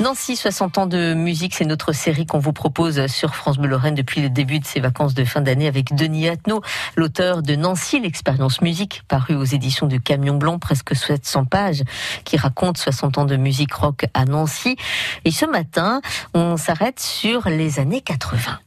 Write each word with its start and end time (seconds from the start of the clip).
Nancy, 0.00 0.36
60 0.36 0.78
ans 0.78 0.86
de 0.86 1.12
musique, 1.12 1.56
c'est 1.56 1.64
notre 1.64 1.92
série 1.92 2.24
qu'on 2.24 2.38
vous 2.38 2.52
propose 2.52 3.08
sur 3.08 3.34
France 3.34 3.58
Bleu 3.58 3.76
depuis 3.90 4.20
le 4.20 4.30
début 4.30 4.60
de 4.60 4.64
ses 4.64 4.78
vacances 4.78 5.12
de 5.12 5.24
fin 5.24 5.40
d'année 5.40 5.66
avec 5.66 5.92
Denis 5.92 6.28
Attenot, 6.28 6.62
l'auteur 6.96 7.42
de 7.42 7.56
Nancy, 7.56 7.98
l'expérience 7.98 8.60
musique, 8.60 9.02
paru 9.08 9.34
aux 9.34 9.44
éditions 9.44 9.86
du 9.88 10.00
Camion 10.00 10.36
Blanc, 10.36 10.60
presque 10.60 10.94
700 10.94 11.46
pages, 11.46 11.82
qui 12.24 12.36
raconte 12.36 12.78
60 12.78 13.18
ans 13.18 13.24
de 13.24 13.34
musique 13.34 13.72
rock 13.74 14.06
à 14.14 14.24
Nancy. 14.24 14.76
Et 15.24 15.32
ce 15.32 15.46
matin, 15.46 16.00
on 16.32 16.56
s'arrête 16.56 17.00
sur 17.00 17.48
les 17.48 17.80
années 17.80 18.00
80. 18.00 18.60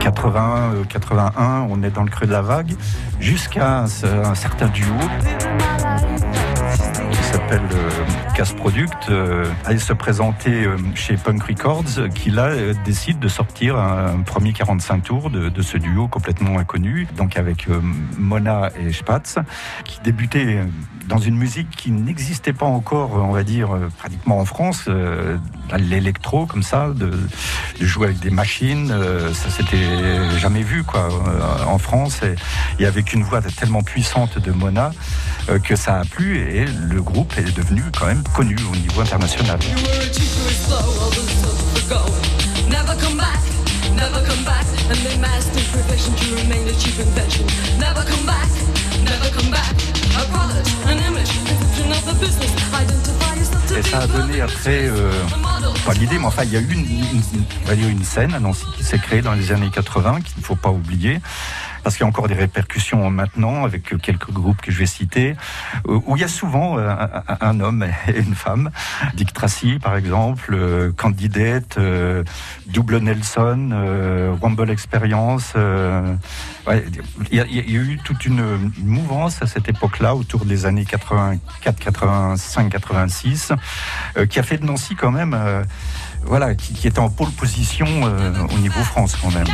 80, 0.00 0.84
81, 0.88 1.66
on 1.70 1.82
est 1.82 1.90
dans 1.90 2.04
le 2.04 2.10
creux 2.10 2.26
de 2.26 2.32
la 2.32 2.42
vague, 2.42 2.74
jusqu'à 3.20 3.84
un 3.84 4.34
certain 4.34 4.68
duo 4.68 4.94
s'appelle 7.50 7.68
euh, 7.74 7.90
Casse 8.36 8.52
Product, 8.52 9.08
euh, 9.08 9.44
allait 9.64 9.78
se 9.78 9.92
présenter 9.92 10.64
euh, 10.64 10.76
chez 10.94 11.16
Punk 11.16 11.42
Records, 11.42 12.08
qui 12.14 12.30
là 12.30 12.50
décide 12.84 13.18
de 13.18 13.28
sortir 13.28 13.76
un 13.76 14.20
premier 14.20 14.52
45 14.52 15.02
tours 15.02 15.30
de, 15.30 15.62
ce 15.62 15.76
duo 15.76 16.06
complètement 16.08 16.58
inconnu, 16.58 17.06
donc 17.16 17.36
avec 17.36 17.66
Mona 18.18 18.70
et 18.78 18.92
Spatz, 18.92 19.36
qui 19.84 20.00
débutait 20.02 20.60
dans 21.06 21.18
une 21.18 21.36
musique 21.36 21.70
qui 21.70 21.90
n'existait 21.90 22.52
pas 22.52 22.66
encore, 22.66 23.12
on 23.14 23.32
va 23.32 23.42
dire, 23.42 23.70
pratiquement 23.98 24.38
en 24.38 24.44
France, 24.44 24.88
l'électro 25.76 26.46
comme 26.46 26.62
ça, 26.62 26.88
de, 26.94 27.12
jouer 27.80 28.06
avec 28.08 28.20
des 28.20 28.30
machines, 28.30 28.92
ça 29.32 29.50
s'était 29.50 30.38
jamais 30.38 30.62
vu 30.62 30.82
quoi 30.82 31.08
en 31.66 31.78
France, 31.78 32.20
et, 32.22 32.82
et 32.82 32.86
avec 32.86 33.12
une 33.12 33.22
voix 33.22 33.42
tellement 33.42 33.82
puissante 33.82 34.38
de 34.38 34.52
Mona 34.52 34.92
que 35.64 35.76
ça 35.76 36.00
a 36.00 36.04
plu 36.04 36.38
et 36.38 36.64
le 36.66 37.02
groupe 37.02 37.34
est 37.48 37.56
devenu 37.56 37.82
quand 37.98 38.06
même 38.06 38.22
connu 38.34 38.56
au 38.72 38.76
niveau 38.76 39.00
international. 39.00 39.58
Et 53.76 53.82
ça 53.82 53.98
a 54.00 54.06
donné 54.06 54.40
après, 54.40 54.88
euh, 54.88 55.10
pas 55.84 55.94
l'idée, 55.94 56.18
mais 56.18 56.26
enfin 56.26 56.44
il 56.44 56.52
y 56.52 56.56
a 56.56 56.60
eu 56.60 56.72
une, 56.72 57.88
une 57.88 58.04
scène 58.04 58.34
à 58.34 58.40
Nancy 58.40 58.66
qui 58.76 58.84
s'est 58.84 58.98
créée 58.98 59.22
dans 59.22 59.32
les 59.32 59.52
années 59.52 59.70
80 59.70 60.20
qu'il 60.20 60.38
ne 60.38 60.44
faut 60.44 60.56
pas 60.56 60.70
oublier 60.70 61.20
parce 61.82 61.96
qu'il 61.96 62.04
y 62.04 62.06
a 62.06 62.08
encore 62.08 62.28
des 62.28 62.34
répercussions 62.34 63.10
maintenant 63.10 63.64
avec 63.64 63.96
quelques 64.00 64.30
groupes 64.30 64.60
que 64.60 64.70
je 64.70 64.78
vais 64.78 64.86
citer, 64.86 65.34
euh, 65.88 66.00
où 66.06 66.16
il 66.16 66.20
y 66.20 66.24
a 66.24 66.28
souvent 66.28 66.78
euh, 66.78 66.94
un, 67.40 67.60
homme 67.60 67.86
et 68.08 68.18
une 68.18 68.34
femme. 68.34 68.70
Dick 69.14 69.32
Tracy, 69.32 69.78
par 69.80 69.96
exemple, 69.96 70.54
euh, 70.54 70.92
Candidate, 70.92 71.78
Double 72.66 72.98
Nelson, 72.98 74.36
Rumble 74.40 74.70
Experience. 74.70 75.54
il, 75.56 77.36
y 77.36 77.40
a, 77.40 77.44
eu 77.44 77.98
toute 78.04 78.24
une 78.26 78.72
mouvance 78.78 79.42
à 79.42 79.46
cette 79.46 79.68
époque-là, 79.68 80.14
autour 80.14 80.44
des 80.44 80.66
années 80.66 80.84
84, 80.84 81.78
85, 81.78 82.70
86, 82.70 83.52
qui 84.28 84.38
a 84.38 84.42
fait 84.42 84.58
de 84.58 84.66
Nancy 84.66 84.94
quand 84.94 85.10
même, 85.10 85.34
voilà, 86.24 86.54
qui, 86.54 86.86
était 86.86 86.98
en 86.98 87.10
pôle 87.10 87.30
position 87.30 87.86
au 87.86 88.58
niveau 88.58 88.80
France 88.80 89.16
quand 89.20 89.30
même. 89.30 89.46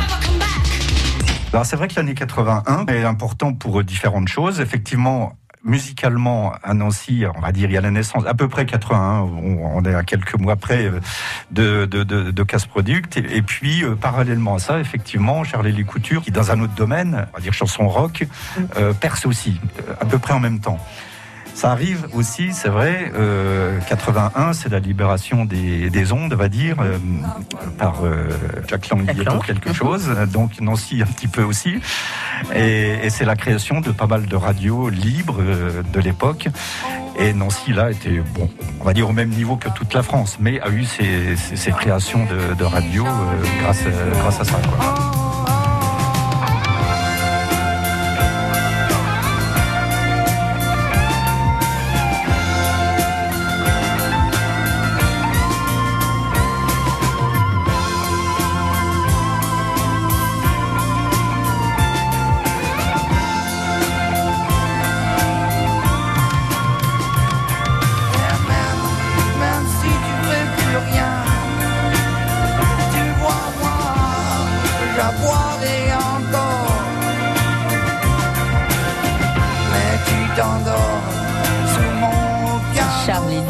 Alors 1.53 1.65
c'est 1.65 1.75
vrai 1.75 1.87
que 1.87 1.95
l'année 1.95 2.13
81 2.13 2.85
est 2.87 3.03
important 3.03 3.53
pour 3.53 3.83
différentes 3.83 4.27
choses. 4.27 4.59
Effectivement, 4.59 5.33
musicalement 5.67 6.53
à 6.63 6.73
Nancy, 6.73 7.25
on 7.35 7.39
va 7.39 7.51
dire, 7.51 7.69
il 7.69 7.73
y 7.73 7.77
a 7.77 7.81
la 7.81 7.91
naissance 7.91 8.25
à 8.25 8.33
peu 8.33 8.47
près 8.47 8.65
81, 8.65 9.21
on, 9.21 9.83
est 9.83 9.93
à 9.93 10.03
quelques 10.03 10.35
mois 10.35 10.55
près 10.55 10.85
euh, 10.85 10.99
de, 11.51 11.85
de, 11.85 12.43
Casse 12.43 12.65
Product. 12.65 13.17
Et, 13.17 13.41
puis, 13.41 13.83
euh, 13.83 13.95
parallèlement 13.95 14.55
à 14.55 14.59
ça, 14.59 14.79
effectivement, 14.79 15.43
Charlie 15.43 15.83
Couture, 15.83 16.21
qui 16.21 16.31
dans 16.31 16.51
un 16.51 16.61
autre 16.61 16.73
domaine, 16.73 17.27
on 17.33 17.37
va 17.37 17.41
dire 17.41 17.53
chanson 17.53 17.87
rock, 17.87 18.25
euh, 18.77 18.93
perce 18.93 19.25
aussi, 19.25 19.59
à 19.99 20.05
peu 20.05 20.17
près 20.17 20.33
en 20.33 20.39
même 20.39 20.59
temps. 20.59 20.79
Ça 21.57 21.71
arrive 21.71 22.07
aussi, 22.13 22.53
c'est 22.53 22.69
vrai, 22.69 23.11
81, 23.89 24.49
euh, 24.49 24.53
c'est 24.53 24.69
la 24.69 24.77
libération 24.77 25.43
des, 25.43 26.13
ondes, 26.13 26.31
on 26.31 26.37
va 26.37 26.49
dire, 26.49 26.75
euh, 26.79 26.99
par 27.79 28.05
euh, 28.05 28.29
Jack 28.67 28.89
Lang 28.89 29.01
ou 29.01 29.39
quelque 29.39 29.73
chose, 29.73 30.07
donc 30.31 30.61
Nancy 30.61 31.01
un 31.01 31.07
petit 31.07 31.27
peu 31.27 31.41
aussi. 31.41 31.79
Et, 32.55 33.09
c'est 33.09 33.25
la 33.25 33.35
création 33.35 33.81
de 33.81 33.89
pas 33.89 34.05
mal 34.05 34.27
de 34.27 34.35
radios 34.35 34.89
libres 34.89 35.41
de 35.41 35.99
l'époque. 35.99 36.47
Et 37.17 37.33
Nancy, 37.33 37.73
là, 37.73 37.89
était, 37.89 38.21
bon, 38.35 38.51
on 38.79 38.83
va 38.83 38.93
dire 38.93 39.09
au 39.09 39.13
même 39.13 39.29
niveau 39.29 39.55
que 39.55 39.69
toute 39.69 39.95
la 39.95 40.03
France, 40.03 40.37
mais 40.39 40.61
a 40.61 40.69
eu 40.69 40.85
ses, 40.85 41.71
créations 41.71 42.23
de, 42.25 42.53
de 42.53 42.63
radios 42.65 43.07
grâce, 43.63 43.81
grâce 44.19 44.41
à 44.41 44.43
ça. 44.43 44.59
Quoi. 44.61 45.26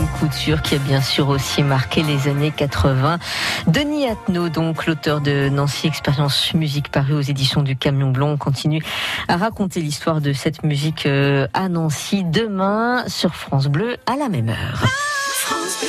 Couture 0.07 0.61
qui 0.61 0.75
a 0.75 0.77
bien 0.77 1.01
sûr 1.01 1.29
aussi 1.29 1.63
marqué 1.63 2.01
les 2.01 2.27
années 2.27 2.51
80. 2.51 3.19
Denis 3.67 4.07
Attenot, 4.07 4.49
donc 4.49 4.85
l'auteur 4.85 5.21
de 5.21 5.49
Nancy 5.49 5.87
Expérience 5.87 6.53
Musique 6.53 6.89
paru 6.89 7.13
aux 7.13 7.21
éditions 7.21 7.61
du 7.61 7.75
Camion 7.75 8.11
Blanc, 8.11 8.37
continue 8.37 8.83
à 9.27 9.37
raconter 9.37 9.81
l'histoire 9.81 10.21
de 10.21 10.33
cette 10.33 10.63
musique 10.63 11.05
euh, 11.05 11.47
à 11.53 11.69
Nancy 11.69 12.23
demain 12.23 13.03
sur 13.07 13.35
France 13.35 13.67
Bleu 13.67 13.97
à 14.05 14.15
la 14.15 14.29
même 14.29 14.49
heure. 14.49 14.83
France. 14.85 15.85